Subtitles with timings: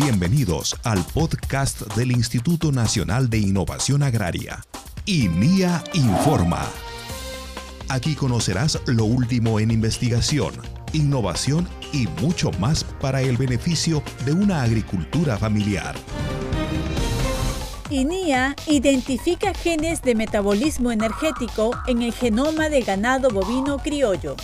[0.00, 4.64] Bienvenidos al podcast del Instituto Nacional de Innovación Agraria,
[5.06, 6.64] INIA Informa.
[7.88, 10.54] Aquí conocerás lo último en investigación,
[10.92, 15.96] innovación y mucho más para el beneficio de una agricultura familiar.
[17.90, 24.36] INIA identifica genes de metabolismo energético en el genoma del ganado bovino criollo.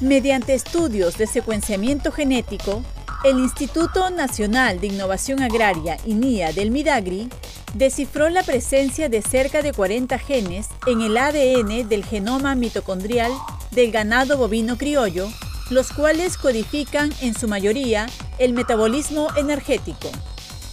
[0.00, 2.82] Mediante estudios de secuenciamiento genético,
[3.24, 7.28] el Instituto Nacional de Innovación Agraria, INIA del Midagri,
[7.74, 13.30] descifró la presencia de cerca de 40 genes en el ADN del genoma mitocondrial
[13.70, 15.28] del ganado bovino criollo,
[15.70, 18.08] los cuales codifican en su mayoría
[18.38, 20.10] el metabolismo energético.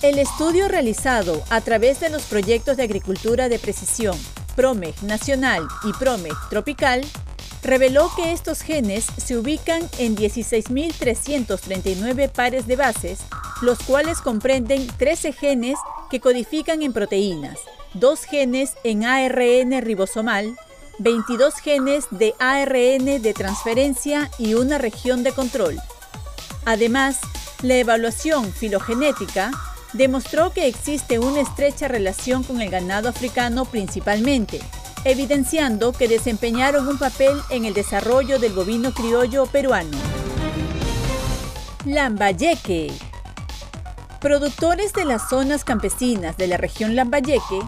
[0.01, 4.17] El estudio realizado a través de los proyectos de agricultura de precisión
[4.55, 7.05] PROMEG Nacional y PROMEG Tropical
[7.63, 13.19] reveló que estos genes se ubican en 16.339 pares de bases,
[13.61, 15.77] los cuales comprenden 13 genes
[16.09, 17.59] que codifican en proteínas,
[17.93, 20.55] 2 genes en ARN ribosomal,
[20.99, 25.79] 22 genes de ARN de transferencia y una región de control.
[26.65, 27.19] Además,
[27.61, 29.51] la evaluación filogenética
[29.93, 34.61] demostró que existe una estrecha relación con el ganado africano principalmente,
[35.05, 39.97] evidenciando que desempeñaron un papel en el desarrollo del bovino criollo peruano.
[41.85, 42.91] Lambayeque.
[44.19, 47.61] Productores de las zonas campesinas de la región Lambayeque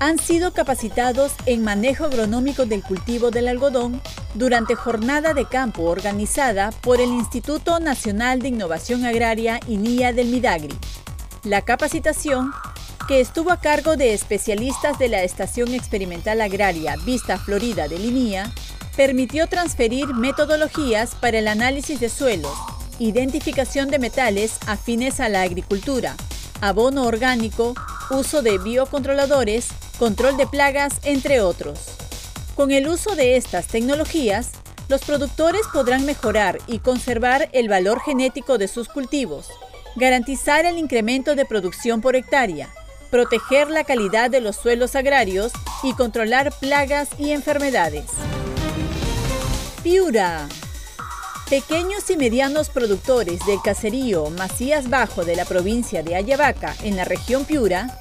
[0.00, 4.00] han sido capacitados en manejo agronómico del cultivo del algodón
[4.34, 10.74] durante jornada de campo organizada por el Instituto Nacional de Innovación Agraria INIA del Midagri.
[11.44, 12.52] La capacitación,
[13.06, 18.50] que estuvo a cargo de especialistas de la Estación Experimental Agraria Vista Florida de Linía,
[18.96, 22.54] permitió transferir metodologías para el análisis de suelos,
[22.98, 26.16] identificación de metales afines a la agricultura,
[26.60, 27.74] abono orgánico,
[28.10, 29.68] uso de biocontroladores,
[29.98, 31.80] control de plagas, entre otros.
[32.54, 34.52] Con el uso de estas tecnologías,
[34.88, 39.48] los productores podrán mejorar y conservar el valor genético de sus cultivos,
[39.96, 42.70] garantizar el incremento de producción por hectárea,
[43.14, 45.52] proteger la calidad de los suelos agrarios
[45.84, 48.06] y controlar plagas y enfermedades.
[49.84, 50.48] Piura.
[51.48, 57.04] Pequeños y medianos productores del caserío Macías Bajo de la provincia de Ayabaca, en la
[57.04, 57.96] región Piura,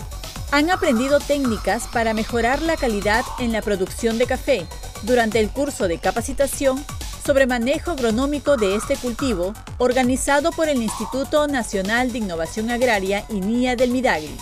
[0.50, 4.66] han aprendido técnicas para mejorar la calidad en la producción de café
[5.04, 6.84] durante el curso de capacitación
[7.24, 13.76] sobre manejo agronómico de este cultivo organizado por el Instituto Nacional de Innovación Agraria INIA
[13.76, 14.36] del Midagri.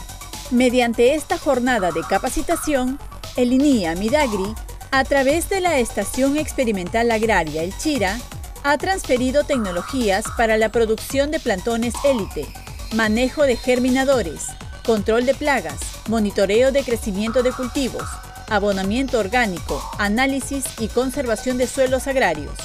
[0.51, 2.99] Mediante esta jornada de capacitación,
[3.37, 4.53] el INIA Midagri,
[4.91, 8.19] a través de la Estación Experimental Agraria El Chira,
[8.63, 12.45] ha transferido tecnologías para la producción de plantones élite,
[12.93, 14.47] manejo de germinadores,
[14.85, 15.79] control de plagas,
[16.09, 18.03] monitoreo de crecimiento de cultivos,
[18.49, 22.55] abonamiento orgánico, análisis y conservación de suelos agrarios.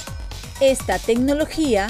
[0.59, 1.87] Esta tecnología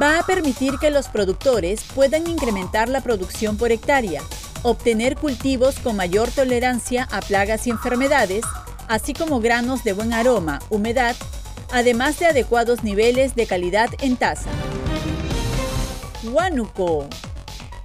[0.00, 4.22] va a permitir que los productores puedan incrementar la producción por hectárea,
[4.66, 8.44] obtener cultivos con mayor tolerancia a plagas y enfermedades,
[8.88, 11.14] así como granos de buen aroma, humedad,
[11.70, 14.50] además de adecuados niveles de calidad en tasa.
[16.24, 17.06] Huánuco.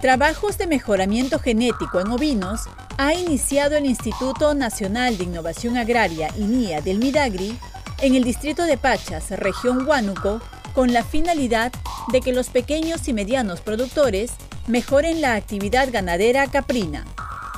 [0.00, 2.62] Trabajos de mejoramiento genético en ovinos
[2.98, 7.56] ha iniciado el Instituto Nacional de Innovación Agraria INIA del Midagri
[8.00, 10.40] en el distrito de Pachas, región Huánuco,
[10.74, 11.70] con la finalidad
[12.10, 14.32] de que los pequeños y medianos productores
[14.66, 17.04] mejoren la actividad ganadera caprina.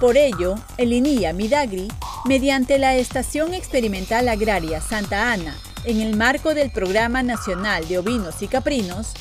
[0.00, 1.88] Por ello, el INIA Midagri,
[2.24, 8.42] mediante la Estación Experimental Agraria Santa Ana, en el marco del Programa Nacional de Ovinos
[8.42, 9.12] y Caprinos,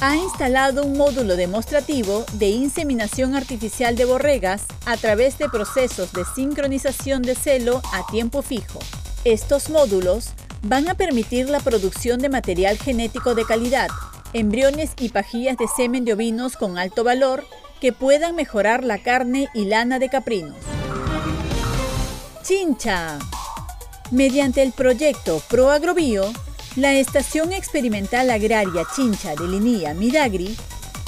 [0.00, 6.24] ha instalado un módulo demostrativo de inseminación artificial de borregas a través de procesos de
[6.24, 8.78] sincronización de celo a tiempo fijo.
[9.24, 10.30] Estos módulos
[10.62, 13.88] van a permitir la producción de material genético de calidad,
[14.32, 17.44] embriones y pajillas de semen de ovinos con alto valor
[17.80, 20.56] que puedan mejorar la carne y lana de caprinos.
[22.42, 23.18] Chincha.
[24.10, 26.32] Mediante el proyecto ProAgrobio,
[26.76, 30.56] la Estación Experimental Agraria Chincha de Linía Midagri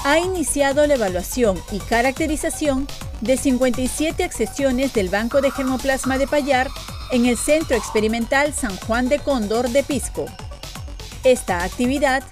[0.04, 2.86] ha iniciado la evaluación y caracterización
[3.20, 6.68] de 57 accesiones del Banco de Germoplasma de Payar
[7.10, 10.26] en el Centro Experimental San Juan de Cóndor de Pisco.
[11.24, 12.22] Esta actividad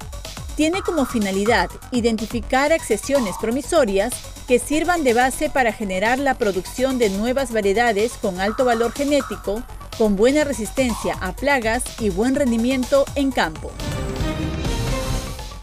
[0.58, 4.12] tiene como finalidad identificar accesiones promisorias
[4.49, 9.62] que sirvan de base para generar la producción de nuevas variedades con alto valor genético
[9.96, 13.70] con buena resistencia a plagas y buen rendimiento en campo.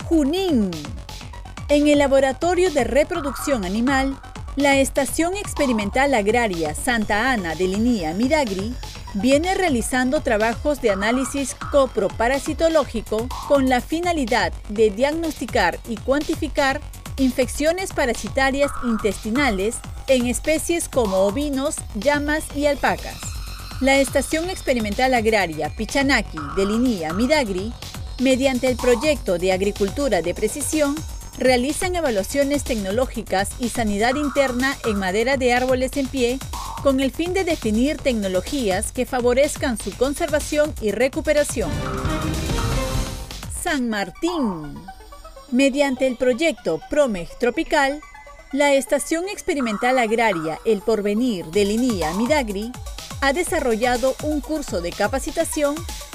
[0.06, 0.72] Junín.
[1.68, 4.18] En el Laboratorio de Reproducción Animal,
[4.56, 8.74] la Estación Experimental Agraria Santa Ana de Linía Miragri
[9.16, 16.82] viene realizando trabajos de análisis coproparasitológico con la finalidad de diagnosticar y cuantificar
[17.18, 19.78] infecciones parasitarias intestinales
[20.08, 23.18] en especies como ovinos, llamas y alpacas.
[23.80, 27.74] La Estación Experimental Agraria Pichanaki de Linía Midagri,
[28.20, 30.96] mediante el proyecto de Agricultura de Precisión,
[31.38, 36.40] realizan evaluaciones tecnológicas y sanidad interna en madera de árboles en pie
[36.86, 41.72] con el fin de definir tecnologías que favorezcan su conservación y recuperación.
[43.60, 44.76] San Martín.
[45.50, 48.02] Mediante el proyecto PROMEG Tropical,
[48.52, 52.72] la Estación Experimental Agraria El Porvenir de Linía Midagri
[53.20, 55.74] ha desarrollado un curso de capacitación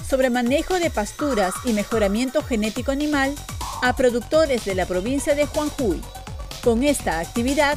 [0.09, 3.35] sobre manejo de pasturas y mejoramiento genético animal
[3.83, 6.01] a productores de la provincia de Juanjuy.
[6.63, 7.77] Con esta actividad,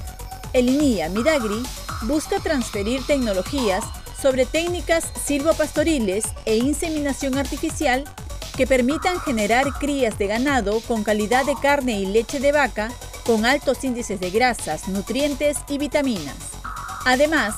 [0.53, 1.63] el INIA Midagri
[2.03, 3.83] busca transferir tecnologías
[4.21, 8.03] sobre técnicas silvopastoriles e inseminación artificial
[8.55, 12.91] que permitan generar crías de ganado con calidad de carne y leche de vaca
[13.25, 16.35] con altos índices de grasas, nutrientes y vitaminas.
[17.05, 17.55] Además,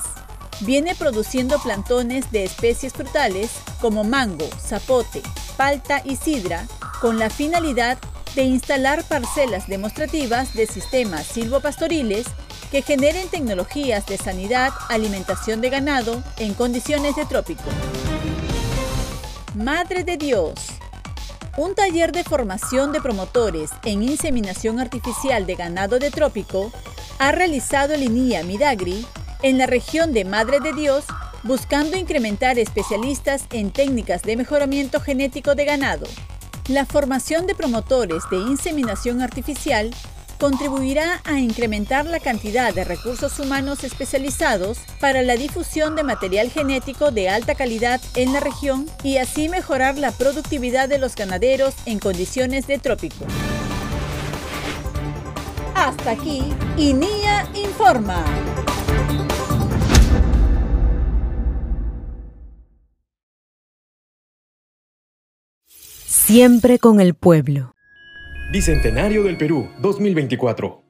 [0.60, 3.50] viene produciendo plantones de especies frutales
[3.80, 5.22] como mango, zapote,
[5.56, 6.66] palta y sidra
[7.00, 7.98] con la finalidad
[8.34, 12.26] de instalar parcelas demostrativas de sistemas silvopastoriles
[12.70, 17.62] que generen tecnologías de sanidad, alimentación de ganado en condiciones de trópico.
[19.54, 20.54] Madre de Dios.
[21.56, 26.70] Un taller de formación de promotores en inseminación artificial de ganado de trópico
[27.18, 29.06] ha realizado el Midagri
[29.42, 31.04] en la región de Madre de Dios
[31.42, 36.06] buscando incrementar especialistas en técnicas de mejoramiento genético de ganado.
[36.68, 39.94] La formación de promotores de inseminación artificial
[40.38, 47.10] contribuirá a incrementar la cantidad de recursos humanos especializados para la difusión de material genético
[47.10, 51.98] de alta calidad en la región y así mejorar la productividad de los ganaderos en
[51.98, 53.24] condiciones de trópico.
[55.74, 56.42] Hasta aquí,
[56.76, 58.24] INIA Informa.
[66.06, 67.75] Siempre con el pueblo.
[68.48, 70.85] Bicentenario del Perú 2024.